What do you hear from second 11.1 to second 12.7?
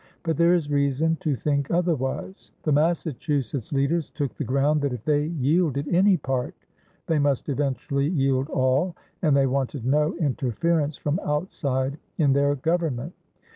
outside in their